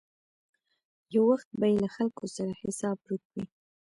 یو 1.13 1.23
وخت 1.31 1.47
به 1.59 1.65
یې 1.71 1.77
له 1.83 1.89
خلکو 1.95 2.25
څخه 2.35 2.53
حساب 2.63 2.97
ورک 3.03 3.23
وي. 3.33 3.43